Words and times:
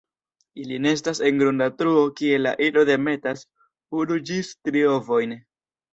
Ili 0.61 0.79
nestas 0.85 1.19
en 1.27 1.41
grunda 1.41 1.67
truo 1.81 2.01
kie 2.21 2.39
la 2.45 2.55
ino 2.69 2.85
demetas 2.91 3.47
unu 4.03 4.19
ĝis 4.31 4.51
tri 4.69 4.83
ovojn. 4.95 5.37